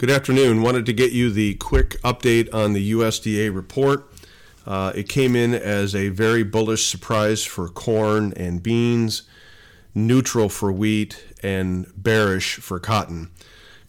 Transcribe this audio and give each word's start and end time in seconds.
Good 0.00 0.10
afternoon. 0.10 0.62
Wanted 0.62 0.86
to 0.86 0.94
get 0.94 1.12
you 1.12 1.28
the 1.28 1.56
quick 1.56 2.00
update 2.00 2.48
on 2.54 2.72
the 2.72 2.92
USDA 2.92 3.54
report. 3.54 4.10
Uh, 4.66 4.92
it 4.94 5.10
came 5.10 5.36
in 5.36 5.52
as 5.52 5.94
a 5.94 6.08
very 6.08 6.42
bullish 6.42 6.86
surprise 6.86 7.44
for 7.44 7.68
corn 7.68 8.32
and 8.34 8.62
beans, 8.62 9.24
neutral 9.94 10.48
for 10.48 10.72
wheat, 10.72 11.22
and 11.42 11.86
bearish 11.94 12.54
for 12.54 12.80
cotton. 12.80 13.30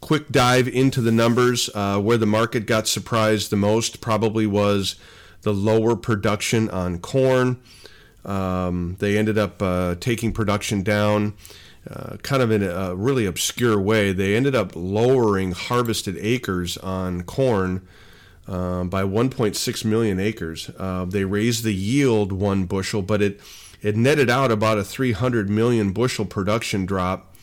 Quick 0.02 0.34
dive 0.34 0.68
into 0.68 1.00
the 1.00 1.14
numbers. 1.14 1.70
Uh, 1.74 1.98
where 2.02 2.18
the 2.18 2.26
market 2.26 2.66
got 2.66 2.90
surprised 2.90 3.50
the 3.50 3.56
most 3.56 4.02
probably 4.02 4.46
was 4.46 4.98
the 5.44 5.54
lower 5.54 5.96
production 5.96 6.70
on 6.72 7.00
corn. 7.00 7.62
Um, 8.26 8.98
they 9.00 9.18
ended 9.18 9.38
up 9.38 9.62
uh, 9.62 9.96
taking 9.96 10.34
production 10.34 10.84
down 10.84 11.36
uh, 11.90 12.18
kind 12.18 12.42
of 12.42 12.52
in 12.52 12.64
a 12.64 12.96
really 12.96 13.26
obscure 13.26 13.80
way. 13.80 14.14
They 14.14 14.36
ended 14.36 14.56
up 14.56 14.74
lowering 14.76 15.54
harvested 15.54 16.18
acres 16.20 16.78
on 16.78 17.24
corn 17.24 17.88
um, 18.48 18.90
by 18.90 19.04
1.6 19.04 19.86
million 19.86 20.20
acres. 20.20 20.70
Uh, 20.78 21.06
they 21.06 21.26
raised 21.26 21.64
the 21.64 21.74
yield 21.74 22.32
one 22.32 22.66
bushel, 22.66 23.02
but 23.02 23.22
it 23.22 23.40
it 23.82 23.96
netted 23.96 24.30
out 24.30 24.52
about 24.52 24.78
a 24.78 24.84
300 24.84 25.50
million 25.50 25.92
bushel 25.92 26.26
production 26.26 26.86
drop 26.86 27.36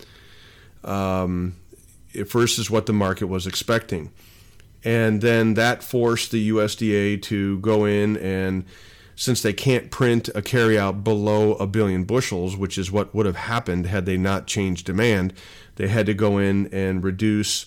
um, 0.84 1.57
versus 2.15 2.70
what 2.70 2.87
the 2.87 2.93
market 2.93 3.27
was 3.27 3.47
expecting. 3.47 4.12
And 4.84 5.20
then 5.20 5.55
that 5.55 5.83
forced 5.83 6.31
the 6.31 6.51
USDA 6.51 7.20
to 7.23 7.59
go 7.59 7.84
in 7.84 8.17
and 8.19 8.65
since 9.19 9.43
they 9.43 9.53
can't 9.53 9.91
print 9.91 10.29
a 10.29 10.41
carryout 10.41 11.03
below 11.03 11.55
a 11.55 11.67
billion 11.67 12.05
bushels, 12.05 12.57
which 12.57 12.79
is 12.79 12.93
what 12.93 13.13
would 13.13 13.27
have 13.27 13.35
happened 13.35 13.85
had 13.85 14.07
they 14.07 14.17
not 14.17 14.47
changed 14.47 14.87
demand, 14.87 15.35
they 15.75 15.89
had 15.89 16.07
to 16.07 16.15
go 16.15 16.39
in 16.39 16.69
and 16.73 17.03
reduce 17.03 17.67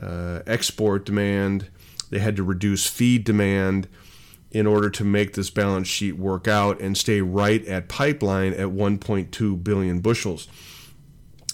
uh, 0.00 0.42
export 0.46 1.04
demand. 1.04 1.68
They 2.10 2.20
had 2.20 2.36
to 2.36 2.44
reduce 2.44 2.86
feed 2.86 3.24
demand 3.24 3.88
in 4.52 4.64
order 4.64 4.88
to 4.90 5.02
make 5.04 5.34
this 5.34 5.50
balance 5.50 5.88
sheet 5.88 6.16
work 6.16 6.46
out 6.46 6.80
and 6.80 6.96
stay 6.96 7.20
right 7.20 7.66
at 7.66 7.88
pipeline 7.88 8.52
at 8.52 8.68
1.2 8.68 9.64
billion 9.64 9.98
bushels. 9.98 10.46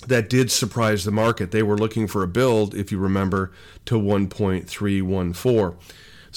That 0.06 0.28
did 0.28 0.50
surprise 0.50 1.04
the 1.04 1.10
market. 1.10 1.52
They 1.52 1.62
were 1.62 1.78
looking 1.78 2.06
for 2.06 2.22
a 2.22 2.28
build, 2.28 2.74
if 2.74 2.92
you 2.92 2.98
remember, 2.98 3.52
to 3.86 3.94
1.314. 3.94 5.76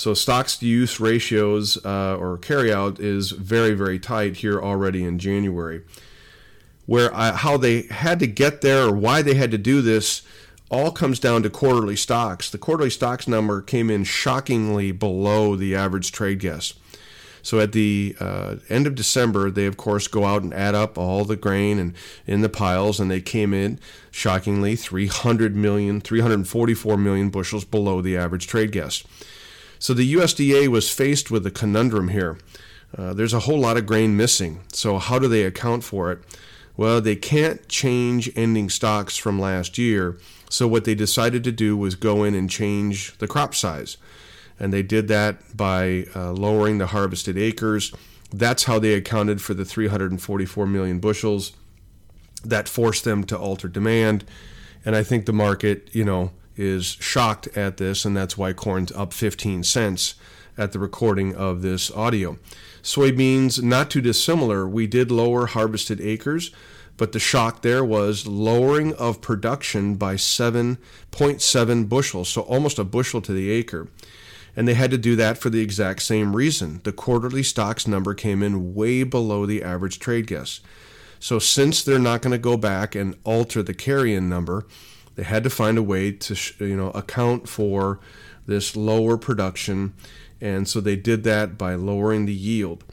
So 0.01 0.15
stocks 0.15 0.57
to 0.57 0.65
use 0.65 0.99
ratios 0.99 1.77
uh, 1.85 2.17
or 2.19 2.35
carryout 2.39 2.99
is 2.99 3.29
very, 3.29 3.75
very 3.75 3.99
tight 3.99 4.37
here 4.37 4.59
already 4.59 5.03
in 5.03 5.19
January. 5.19 5.83
Where 6.87 7.13
I, 7.13 7.33
how 7.33 7.57
they 7.57 7.83
had 7.83 8.17
to 8.17 8.25
get 8.25 8.61
there 8.61 8.87
or 8.87 8.95
why 8.95 9.21
they 9.21 9.35
had 9.35 9.51
to 9.51 9.59
do 9.59 9.79
this 9.79 10.23
all 10.71 10.91
comes 10.91 11.19
down 11.19 11.43
to 11.43 11.51
quarterly 11.51 11.95
stocks. 11.95 12.49
The 12.49 12.57
quarterly 12.57 12.89
stocks 12.89 13.27
number 13.27 13.61
came 13.61 13.91
in 13.91 14.03
shockingly 14.03 14.91
below 14.91 15.55
the 15.55 15.75
average 15.75 16.11
trade 16.11 16.39
guess. 16.39 16.73
So 17.43 17.59
at 17.59 17.71
the 17.71 18.15
uh, 18.19 18.55
end 18.69 18.87
of 18.87 18.95
December, 18.95 19.51
they 19.51 19.67
of 19.67 19.77
course 19.77 20.07
go 20.07 20.25
out 20.25 20.41
and 20.41 20.51
add 20.51 20.73
up 20.73 20.97
all 20.97 21.25
the 21.25 21.35
grain 21.35 21.77
and 21.77 21.93
in 22.25 22.41
the 22.41 22.49
piles, 22.49 22.99
and 22.99 23.11
they 23.11 23.21
came 23.21 23.53
in 23.53 23.79
shockingly 24.09 24.75
300 24.75 25.55
million, 25.55 26.01
344 26.01 26.97
million 26.97 27.29
bushels 27.29 27.65
below 27.65 28.01
the 28.01 28.17
average 28.17 28.47
trade 28.47 28.71
guess. 28.71 29.03
So 29.81 29.95
the 29.95 30.13
USDA 30.13 30.67
was 30.67 30.91
faced 30.91 31.31
with 31.31 31.43
a 31.47 31.49
conundrum 31.49 32.09
here. 32.09 32.37
Uh, 32.95 33.15
there's 33.15 33.33
a 33.33 33.39
whole 33.39 33.57
lot 33.57 33.77
of 33.77 33.87
grain 33.87 34.15
missing. 34.15 34.59
So 34.71 34.99
how 34.99 35.17
do 35.17 35.27
they 35.27 35.41
account 35.41 35.83
for 35.83 36.11
it? 36.11 36.19
Well, 36.77 37.01
they 37.01 37.15
can't 37.15 37.67
change 37.67 38.31
ending 38.35 38.69
stocks 38.69 39.17
from 39.17 39.39
last 39.39 39.79
year. 39.79 40.19
So 40.51 40.67
what 40.67 40.85
they 40.85 40.93
decided 40.93 41.43
to 41.45 41.51
do 41.51 41.75
was 41.75 41.95
go 41.95 42.23
in 42.23 42.35
and 42.35 42.47
change 42.47 43.17
the 43.17 43.27
crop 43.27 43.55
size. 43.55 43.97
And 44.59 44.71
they 44.71 44.83
did 44.83 45.07
that 45.07 45.57
by 45.57 46.05
uh, 46.15 46.31
lowering 46.33 46.77
the 46.77 46.87
harvested 46.87 47.35
acres. 47.35 47.91
That's 48.31 48.65
how 48.65 48.77
they 48.77 48.93
accounted 48.93 49.41
for 49.41 49.55
the 49.55 49.65
344 49.65 50.67
million 50.67 50.99
bushels. 50.99 51.53
That 52.45 52.69
forced 52.69 53.03
them 53.03 53.23
to 53.23 53.37
alter 53.37 53.67
demand. 53.67 54.25
And 54.85 54.95
I 54.95 55.01
think 55.01 55.25
the 55.25 55.33
market, 55.33 55.89
you 55.91 56.05
know, 56.05 56.33
is 56.61 56.85
shocked 56.99 57.47
at 57.57 57.77
this, 57.77 58.05
and 58.05 58.15
that's 58.15 58.37
why 58.37 58.53
corn's 58.53 58.91
up 58.91 59.13
15 59.13 59.63
cents 59.63 60.13
at 60.57 60.71
the 60.71 60.79
recording 60.79 61.33
of 61.35 61.63
this 61.63 61.89
audio. 61.91 62.37
Soybeans, 62.83 63.63
not 63.63 63.89
too 63.89 63.99
dissimilar. 63.99 64.67
We 64.67 64.85
did 64.85 65.09
lower 65.09 65.47
harvested 65.47 65.99
acres, 65.99 66.51
but 66.97 67.13
the 67.13 67.19
shock 67.19 67.63
there 67.63 67.83
was 67.83 68.27
lowering 68.27 68.93
of 68.93 69.21
production 69.21 69.95
by 69.95 70.15
7.7 70.15 71.89
bushels, 71.89 72.29
so 72.29 72.41
almost 72.41 72.77
a 72.77 72.83
bushel 72.83 73.21
to 73.21 73.33
the 73.33 73.49
acre. 73.49 73.87
And 74.55 74.67
they 74.67 74.75
had 74.75 74.91
to 74.91 74.97
do 74.99 75.15
that 75.15 75.39
for 75.39 75.49
the 75.49 75.61
exact 75.61 76.03
same 76.03 76.35
reason. 76.35 76.81
The 76.83 76.91
quarterly 76.91 77.41
stocks 77.41 77.87
number 77.87 78.13
came 78.13 78.43
in 78.43 78.75
way 78.75 79.01
below 79.03 79.47
the 79.47 79.63
average 79.63 79.97
trade 79.97 80.27
guess. 80.27 80.59
So, 81.19 81.39
since 81.39 81.83
they're 81.83 81.99
not 81.99 82.21
going 82.21 82.31
to 82.31 82.39
go 82.39 82.57
back 82.57 82.95
and 82.95 83.15
alter 83.23 83.63
the 83.63 83.75
carry-in 83.75 84.27
number, 84.27 84.65
they 85.15 85.23
had 85.23 85.43
to 85.43 85.49
find 85.49 85.77
a 85.77 85.83
way 85.83 86.11
to 86.11 86.35
you 86.65 86.75
know 86.75 86.91
account 86.91 87.47
for 87.49 87.99
this 88.45 88.75
lower 88.75 89.17
production, 89.17 89.93
and 90.39 90.67
so 90.67 90.81
they 90.81 90.95
did 90.95 91.23
that 91.23 91.57
by 91.57 91.75
lowering 91.75 92.25
the 92.25 92.33
yield. 92.33 92.83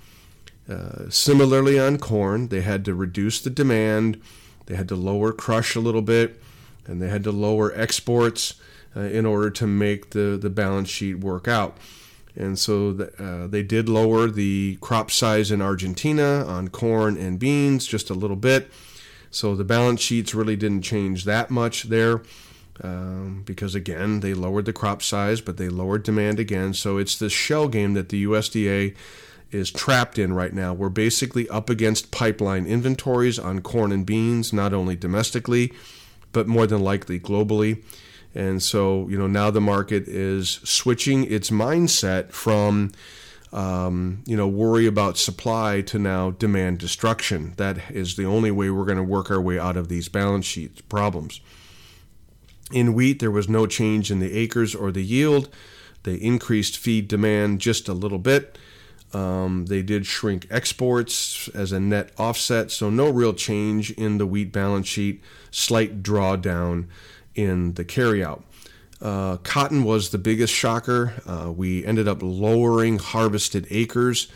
Uh, 0.69 1.09
similarly, 1.09 1.79
on 1.79 1.97
corn, 1.97 2.49
they 2.49 2.61
had 2.61 2.85
to 2.85 2.95
reduce 2.95 3.41
the 3.41 3.51
demand, 3.51 4.21
they 4.67 4.77
had 4.77 4.89
to 4.89 4.95
lower 4.95 5.33
crush 5.33 5.75
a 5.75 5.81
little 5.81 6.03
bit, 6.03 6.41
and 6.87 7.01
they 7.01 7.09
had 7.09 7.25
to 7.25 7.33
lower 7.33 7.73
exports 7.75 8.55
uh, 8.95 9.01
in 9.01 9.25
order 9.25 9.49
to 9.49 9.67
make 9.67 10.11
the, 10.11 10.39
the 10.41 10.51
balance 10.51 10.91
sheet 10.91 11.21
work 11.21 11.49
out. 11.49 11.79
And 12.37 12.59
so 12.59 12.93
the, 12.93 13.23
uh, 13.23 13.47
they 13.47 13.63
did 13.63 13.89
lower 13.89 14.29
the 14.29 14.77
crop 14.81 15.11
size 15.11 15.51
in 15.51 15.63
Argentina 15.63 16.45
on 16.47 16.69
corn 16.69 17.17
and 17.17 17.39
beans 17.39 17.87
just 17.87 18.11
a 18.11 18.15
little 18.15 18.37
bit. 18.37 18.71
So 19.31 19.55
the 19.55 19.65
balance 19.65 20.01
sheets 20.01 20.35
really 20.35 20.57
didn't 20.57 20.83
change 20.83 21.25
that 21.25 21.51
much 21.51 21.85
there. 21.85 22.23
Um, 22.81 23.43
because 23.45 23.75
again, 23.75 24.21
they 24.21 24.35
lowered 24.35 24.65
the 24.65 24.73
crop 24.73 25.03
size, 25.03 25.41
but 25.41 25.57
they 25.57 25.69
lowered 25.69 26.05
demand 26.05 26.39
again. 26.39 26.75
So 26.75 26.97
it's 26.97 27.19
this 27.19 27.33
shell 27.33 27.67
game 27.67 27.95
that 27.95 28.09
the 28.09 28.25
USDA 28.25 28.95
is 29.51 29.71
trapped 29.71 30.19
in 30.19 30.33
right 30.33 30.53
now. 30.53 30.75
We're 30.75 30.89
basically 30.89 31.49
up 31.49 31.71
against 31.71 32.11
pipeline 32.11 32.67
inventories 32.67 33.39
on 33.39 33.63
corn 33.63 33.91
and 33.91 34.07
beans, 34.07 34.53
not 34.53 34.73
only 34.73 34.95
domestically, 34.95 35.73
but 36.33 36.47
more 36.47 36.67
than 36.67 36.83
likely 36.83 37.19
globally. 37.19 37.83
And 38.35 38.63
so, 38.63 39.09
you 39.09 39.19
know, 39.19 39.27
now 39.27 39.51
the 39.51 39.61
market 39.61 40.07
is 40.07 40.61
switching 40.63 41.25
its 41.25 41.51
mindset 41.51 42.31
from 42.31 42.93
um, 43.53 44.23
you 44.27 44.37
know, 44.37 44.47
worry 44.47 44.87
about 44.87 45.17
supply 45.17 45.81
to 45.83 45.99
now 45.99 46.31
demand 46.33 46.79
destruction. 46.79 47.55
That 47.57 47.91
is 47.91 48.17
the 48.17 48.27
only 48.27 48.51
way 48.51 48.71
we're 48.71 48.85
going 48.85 48.99
to 48.99 49.03
work 49.05 49.31
our 49.31 49.41
way 49.41 49.59
out 49.59 49.77
of 49.77 49.89
these 49.89 50.09
balance 50.09 50.45
sheet 50.45 50.87
problems. 50.89 51.41
In 52.73 52.93
wheat, 52.93 53.21
there 53.21 53.31
was 53.31 53.49
no 53.49 53.67
change 53.67 54.11
in 54.11 54.19
the 54.19 54.37
acres 54.37 54.75
or 54.75 54.93
the 54.93 55.05
yield. 55.05 55.49
They 56.03 56.15
increased 56.15 56.77
feed 56.77 57.09
demand 57.09 57.61
just 57.61 57.89
a 57.89 57.95
little 57.95 58.19
bit. 58.19 58.59
Um, 59.15 59.67
they 59.67 59.81
did 59.81 60.05
shrink 60.05 60.47
exports 60.51 61.49
as 61.55 61.73
a 61.73 61.81
net 61.81 62.13
offset, 62.19 62.71
so 62.71 62.91
no 62.91 63.09
real 63.09 63.33
change 63.33 63.91
in 63.93 64.19
the 64.19 64.27
wheat 64.27 64.53
balance 64.53 64.87
sheet. 64.87 65.23
Slight 65.51 66.03
drawdown 66.03 66.89
in 67.35 67.75
the 67.75 67.85
carryout. 67.87 68.43
Uh, 69.01 69.37
cotton 69.39 69.85
was 69.85 70.11
the 70.11 70.19
biggest 70.19 70.53
shocker. 70.53 71.15
Uh, 71.27 71.53
we 71.53 71.85
ended 71.85 72.09
up 72.09 72.19
lowering 72.23 72.99
harvested 72.99 73.67
acres 73.71 74.29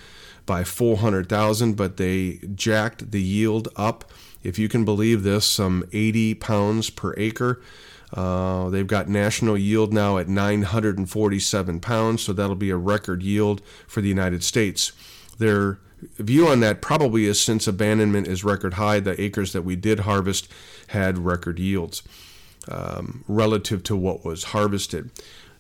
by 0.46 0.64
400,000, 0.64 1.74
but 1.74 1.96
they 1.96 2.40
jacked 2.54 3.10
the 3.10 3.20
yield 3.20 3.68
up. 3.76 4.10
If 4.42 4.58
you 4.58 4.68
can 4.68 4.84
believe 4.84 5.22
this, 5.22 5.44
some 5.44 5.84
80 5.92 6.34
pounds 6.34 6.90
per 6.90 7.14
acre. 7.16 7.60
Uh, 8.12 8.68
they've 8.68 8.86
got 8.86 9.08
national 9.08 9.56
yield 9.56 9.92
now 9.92 10.18
at 10.18 10.28
947 10.28 11.80
pounds, 11.80 12.22
so 12.22 12.32
that'll 12.32 12.54
be 12.54 12.70
a 12.70 12.76
record 12.76 13.22
yield 13.22 13.62
for 13.86 14.00
the 14.00 14.08
United 14.08 14.44
States. 14.44 14.92
Their 15.38 15.78
view 16.18 16.46
on 16.46 16.60
that 16.60 16.82
probably 16.82 17.24
is 17.24 17.40
since 17.40 17.66
abandonment 17.66 18.26
is 18.26 18.44
record 18.44 18.74
high, 18.74 19.00
the 19.00 19.18
acres 19.20 19.52
that 19.52 19.62
we 19.62 19.76
did 19.76 20.00
harvest 20.00 20.48
had 20.88 21.18
record 21.18 21.58
yields 21.58 22.02
um, 22.68 23.24
relative 23.28 23.82
to 23.84 23.96
what 23.96 24.24
was 24.24 24.44
harvested. 24.44 25.10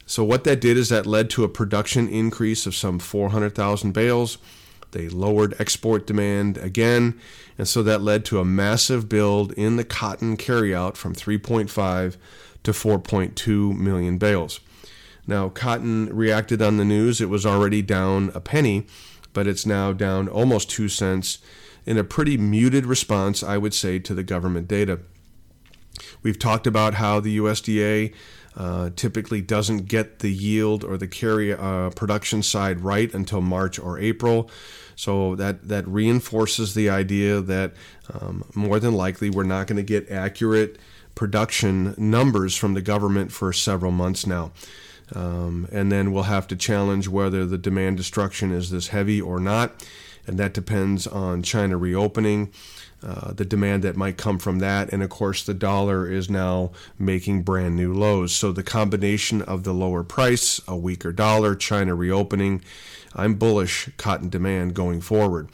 So, 0.06 0.24
what 0.24 0.44
that 0.44 0.60
did 0.60 0.76
is 0.76 0.88
that 0.88 1.06
led 1.06 1.30
to 1.30 1.44
a 1.44 1.48
production 1.48 2.08
increase 2.08 2.66
of 2.66 2.74
some 2.74 2.98
400,000 2.98 3.92
bales. 3.92 4.38
They 4.90 5.08
lowered 5.08 5.54
export 5.58 6.06
demand 6.06 6.58
again, 6.58 7.18
and 7.56 7.66
so 7.66 7.82
that 7.82 8.02
led 8.02 8.24
to 8.26 8.40
a 8.40 8.44
massive 8.44 9.08
build 9.08 9.52
in 9.52 9.76
the 9.76 9.84
cotton 9.84 10.36
carryout 10.36 10.96
from 10.96 11.14
3.5 11.14 12.16
to 12.62 12.72
4.2 12.72 13.76
million 13.76 14.18
bales. 14.18 14.60
Now, 15.26 15.48
cotton 15.48 16.14
reacted 16.14 16.60
on 16.60 16.76
the 16.76 16.84
news. 16.84 17.20
It 17.20 17.28
was 17.28 17.46
already 17.46 17.80
down 17.80 18.30
a 18.34 18.40
penny, 18.40 18.86
but 19.32 19.46
it's 19.46 19.64
now 19.64 19.92
down 19.92 20.28
almost 20.28 20.68
two 20.68 20.88
cents 20.88 21.38
in 21.86 21.96
a 21.96 22.04
pretty 22.04 22.36
muted 22.36 22.86
response, 22.86 23.42
I 23.42 23.56
would 23.56 23.74
say, 23.74 23.98
to 24.00 24.14
the 24.14 24.22
government 24.22 24.68
data. 24.68 25.00
We've 26.22 26.38
talked 26.38 26.66
about 26.66 26.94
how 26.94 27.20
the 27.20 27.38
USDA 27.38 28.14
uh, 28.56 28.90
typically 28.96 29.40
doesn't 29.40 29.86
get 29.88 30.18
the 30.18 30.32
yield 30.32 30.84
or 30.84 30.96
the 30.96 31.08
carry 31.08 31.52
uh, 31.52 31.90
production 31.90 32.42
side 32.42 32.80
right 32.80 33.12
until 33.14 33.40
March 33.40 33.78
or 33.78 33.98
April. 33.98 34.50
So 34.94 35.34
that, 35.36 35.68
that 35.68 35.88
reinforces 35.88 36.74
the 36.74 36.90
idea 36.90 37.40
that 37.40 37.72
um, 38.12 38.44
more 38.54 38.78
than 38.78 38.94
likely 38.94 39.30
we're 39.30 39.44
not 39.44 39.66
going 39.66 39.78
to 39.78 39.82
get 39.82 40.10
accurate 40.10 40.78
production 41.14 41.94
numbers 41.96 42.56
from 42.56 42.74
the 42.74 42.82
government 42.82 43.32
for 43.32 43.52
several 43.52 43.92
months 43.92 44.26
now. 44.26 44.52
Um, 45.14 45.68
and 45.72 45.90
then 45.90 46.12
we'll 46.12 46.24
have 46.24 46.46
to 46.48 46.56
challenge 46.56 47.08
whether 47.08 47.44
the 47.44 47.58
demand 47.58 47.96
destruction 47.96 48.52
is 48.52 48.70
this 48.70 48.88
heavy 48.88 49.20
or 49.20 49.40
not. 49.40 49.86
And 50.26 50.38
that 50.38 50.54
depends 50.54 51.06
on 51.06 51.42
China 51.42 51.76
reopening. 51.76 52.52
Uh, 53.04 53.32
the 53.32 53.44
demand 53.44 53.82
that 53.82 53.96
might 53.96 54.16
come 54.16 54.38
from 54.38 54.60
that. 54.60 54.92
And 54.92 55.02
of 55.02 55.10
course, 55.10 55.42
the 55.42 55.54
dollar 55.54 56.08
is 56.08 56.30
now 56.30 56.70
making 56.98 57.42
brand 57.42 57.74
new 57.74 57.92
lows. 57.92 58.32
So 58.32 58.52
the 58.52 58.62
combination 58.62 59.42
of 59.42 59.64
the 59.64 59.72
lower 59.72 60.04
price, 60.04 60.60
a 60.68 60.76
weaker 60.76 61.10
dollar, 61.10 61.56
China 61.56 61.96
reopening, 61.96 62.62
I'm 63.14 63.34
bullish 63.34 63.90
cotton 63.96 64.28
demand 64.28 64.74
going 64.74 65.00
forward. 65.00 65.48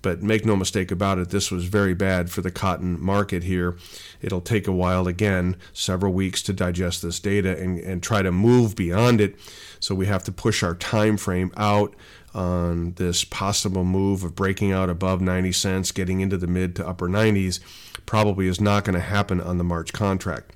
But 0.00 0.22
make 0.22 0.44
no 0.44 0.56
mistake 0.56 0.90
about 0.90 1.18
it, 1.18 1.30
this 1.30 1.50
was 1.50 1.64
very 1.64 1.94
bad 1.94 2.30
for 2.30 2.40
the 2.40 2.50
cotton 2.50 3.00
market 3.00 3.44
here. 3.44 3.76
It'll 4.20 4.40
take 4.40 4.66
a 4.66 4.72
while, 4.72 5.06
again, 5.06 5.56
several 5.72 6.12
weeks 6.12 6.42
to 6.42 6.52
digest 6.52 7.02
this 7.02 7.20
data 7.20 7.56
and, 7.56 7.78
and 7.78 8.02
try 8.02 8.22
to 8.22 8.32
move 8.32 8.74
beyond 8.74 9.20
it. 9.20 9.36
So 9.78 9.94
we 9.94 10.06
have 10.06 10.24
to 10.24 10.32
push 10.32 10.62
our 10.62 10.74
time 10.74 11.16
frame 11.16 11.52
out 11.56 11.94
on 12.34 12.92
this 12.94 13.24
possible 13.24 13.84
move 13.84 14.24
of 14.24 14.34
breaking 14.34 14.72
out 14.72 14.88
above 14.88 15.20
90 15.20 15.52
cents, 15.52 15.92
getting 15.92 16.20
into 16.20 16.36
the 16.36 16.46
mid 16.46 16.74
to 16.76 16.86
upper 16.86 17.08
90s, 17.08 17.60
probably 18.06 18.46
is 18.46 18.60
not 18.60 18.84
going 18.84 18.94
to 18.94 19.00
happen 19.00 19.40
on 19.40 19.58
the 19.58 19.64
March 19.64 19.92
contract. 19.92 20.52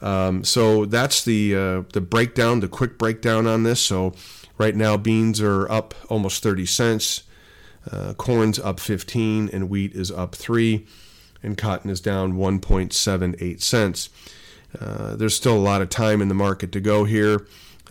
Um, 0.00 0.44
so 0.44 0.84
that's 0.84 1.24
the 1.24 1.54
uh, 1.54 1.82
the 1.92 2.00
breakdown, 2.00 2.60
the 2.60 2.68
quick 2.68 2.98
breakdown 2.98 3.46
on 3.46 3.64
this. 3.64 3.80
So 3.80 4.14
right 4.56 4.74
now, 4.74 4.96
beans 4.96 5.40
are 5.40 5.70
up 5.70 5.94
almost 6.08 6.42
30 6.42 6.66
cents, 6.66 7.24
uh, 7.90 8.14
corn's 8.14 8.58
up 8.58 8.80
15, 8.80 9.50
and 9.52 9.68
wheat 9.68 9.94
is 9.94 10.10
up 10.10 10.34
three, 10.34 10.86
and 11.42 11.58
cotton 11.58 11.90
is 11.90 12.00
down 12.00 12.34
1.78 12.34 13.60
cents. 13.60 14.10
Uh, 14.78 15.16
there's 15.16 15.34
still 15.34 15.56
a 15.56 15.58
lot 15.58 15.82
of 15.82 15.88
time 15.88 16.20
in 16.20 16.28
the 16.28 16.34
market 16.34 16.70
to 16.72 16.80
go 16.80 17.04
here. 17.04 17.46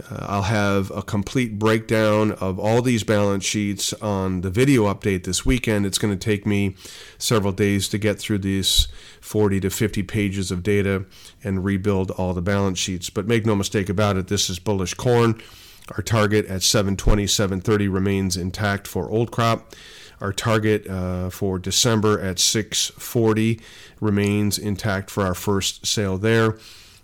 Uh, 0.10 0.26
I'll 0.28 0.42
have 0.44 0.92
a 0.92 1.02
complete 1.02 1.58
breakdown 1.58 2.32
of 2.34 2.60
all 2.60 2.82
these 2.82 3.04
balance 3.04 3.44
sheets 3.44 3.94
on 3.94 4.42
the 4.42 4.50
video 4.50 4.94
update 4.94 5.24
this 5.24 5.46
weekend. 5.46 5.86
It's 5.86 5.98
going 5.98 6.18
to 6.18 6.26
take 6.26 6.46
me 6.46 6.76
several 7.18 7.52
days 7.52 7.90
to 7.90 7.98
get 7.98 8.20
through 8.20 8.40
these 8.40 8.88
40 9.22 9.60
to 9.62 9.70
50 9.70 10.04
pages 10.04 10.52
of 10.52 10.64
data 10.64 11.06
and 11.44 11.64
rebuild 11.64 12.12
all 12.12 12.34
the 12.34 12.42
balance 12.42 12.80
sheets. 12.80 13.10
But 13.10 13.28
make 13.28 13.46
no 13.46 13.56
mistake 13.56 13.90
about 13.90 14.18
it, 14.18 14.28
this 14.28 14.50
is 14.50 14.60
bullish 14.60 14.94
corn. 14.94 15.42
Our 15.92 16.04
target 16.04 16.46
at 16.48 16.64
720, 16.64 17.28
730 17.28 17.88
remains 17.88 18.36
intact 18.36 18.88
for 18.88 19.10
old 19.10 19.32
crop. 19.32 19.74
Our 20.20 20.34
target 20.34 20.88
uh, 20.88 21.30
for 21.30 21.60
December 21.60 22.20
at 22.20 22.40
640 22.40 23.62
remains 24.02 24.58
intact 24.58 25.10
for 25.10 25.24
our 25.24 25.36
first 25.36 25.86
sale 25.86 26.18
there. 26.18 26.58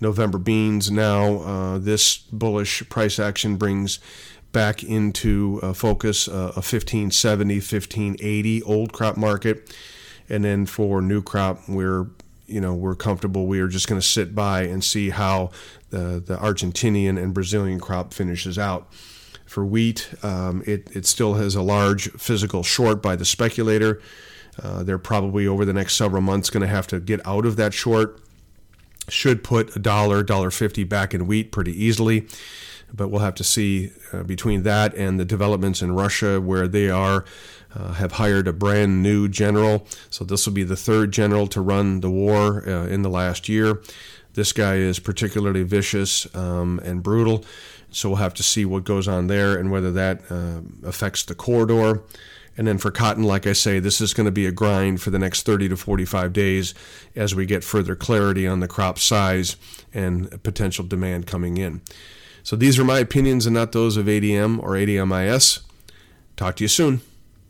November 0.00 0.38
beans. 0.38 0.90
Now, 0.90 1.40
uh, 1.40 1.78
this 1.78 2.18
bullish 2.18 2.88
price 2.88 3.18
action 3.18 3.56
brings 3.56 3.98
back 4.52 4.82
into 4.82 5.60
uh, 5.62 5.72
focus 5.72 6.28
uh, 6.28 6.52
a 6.56 6.62
1570, 6.62 7.54
1580 7.56 8.62
old 8.62 8.92
crop 8.92 9.16
market. 9.16 9.74
And 10.28 10.44
then 10.44 10.66
for 10.66 11.00
new 11.00 11.22
crop, 11.22 11.68
we're 11.68 12.06
you 12.46 12.60
know 12.60 12.74
we're 12.74 12.94
comfortable. 12.94 13.46
We 13.46 13.60
are 13.60 13.68
just 13.68 13.88
going 13.88 14.00
to 14.00 14.06
sit 14.06 14.34
by 14.34 14.62
and 14.62 14.82
see 14.82 15.10
how 15.10 15.50
the 15.90 16.22
the 16.24 16.36
Argentinian 16.36 17.22
and 17.22 17.32
Brazilian 17.32 17.80
crop 17.80 18.12
finishes 18.12 18.58
out. 18.58 18.92
For 19.46 19.64
wheat, 19.64 20.10
um, 20.22 20.62
it 20.66 20.88
it 20.94 21.06
still 21.06 21.34
has 21.34 21.54
a 21.54 21.62
large 21.62 22.10
physical 22.12 22.62
short 22.62 23.02
by 23.02 23.16
the 23.16 23.24
speculator. 23.24 24.00
Uh, 24.62 24.82
they're 24.82 24.98
probably 24.98 25.46
over 25.46 25.64
the 25.64 25.72
next 25.72 25.94
several 25.94 26.20
months 26.20 26.50
going 26.50 26.62
to 26.62 26.66
have 26.66 26.86
to 26.88 27.00
get 27.00 27.24
out 27.26 27.46
of 27.46 27.56
that 27.56 27.72
short 27.72 28.20
should 29.08 29.42
put 29.42 29.74
a 29.76 29.78
dollar, 29.78 30.22
dollar 30.22 30.50
fifty 30.50 30.84
back 30.84 31.14
in 31.14 31.26
wheat 31.26 31.52
pretty 31.52 31.72
easily. 31.72 32.26
But 32.92 33.08
we'll 33.08 33.20
have 33.20 33.34
to 33.34 33.44
see 33.44 33.90
uh, 34.12 34.22
between 34.22 34.62
that 34.62 34.94
and 34.94 35.20
the 35.20 35.24
developments 35.24 35.82
in 35.82 35.92
Russia, 35.92 36.40
where 36.40 36.66
they 36.66 36.88
are 36.88 37.24
uh, 37.74 37.92
have 37.92 38.12
hired 38.12 38.48
a 38.48 38.52
brand 38.52 39.02
new 39.02 39.28
general. 39.28 39.86
So 40.08 40.24
this 40.24 40.46
will 40.46 40.54
be 40.54 40.64
the 40.64 40.76
third 40.76 41.12
general 41.12 41.46
to 41.48 41.60
run 41.60 42.00
the 42.00 42.10
war 42.10 42.66
uh, 42.66 42.86
in 42.86 43.02
the 43.02 43.10
last 43.10 43.46
year. 43.46 43.82
This 44.32 44.52
guy 44.52 44.76
is 44.76 44.98
particularly 45.00 45.64
vicious 45.64 46.34
um, 46.34 46.80
and 46.82 47.02
brutal. 47.02 47.44
So 47.90 48.10
we'll 48.10 48.16
have 48.16 48.34
to 48.34 48.42
see 48.42 48.64
what 48.64 48.84
goes 48.84 49.08
on 49.08 49.26
there 49.26 49.58
and 49.58 49.70
whether 49.70 49.92
that 49.92 50.22
uh, 50.30 50.60
affects 50.86 51.24
the 51.24 51.34
corridor. 51.34 52.02
And 52.58 52.66
then 52.66 52.76
for 52.76 52.90
cotton, 52.90 53.22
like 53.22 53.46
I 53.46 53.52
say, 53.52 53.78
this 53.78 54.00
is 54.00 54.12
going 54.12 54.26
to 54.26 54.32
be 54.32 54.44
a 54.44 54.52
grind 54.52 55.00
for 55.00 55.10
the 55.10 55.18
next 55.18 55.46
30 55.46 55.68
to 55.68 55.76
45 55.76 56.32
days 56.32 56.74
as 57.14 57.32
we 57.32 57.46
get 57.46 57.62
further 57.62 57.94
clarity 57.94 58.48
on 58.48 58.58
the 58.58 58.66
crop 58.66 58.98
size 58.98 59.56
and 59.94 60.42
potential 60.42 60.84
demand 60.84 61.28
coming 61.28 61.56
in. 61.56 61.80
So 62.42 62.56
these 62.56 62.76
are 62.76 62.84
my 62.84 62.98
opinions 62.98 63.46
and 63.46 63.54
not 63.54 63.70
those 63.70 63.96
of 63.96 64.06
ADM 64.06 64.60
or 64.60 64.70
ADMIS. 64.70 65.60
Talk 66.36 66.56
to 66.56 66.64
you 66.64 66.68
soon. 66.68 67.00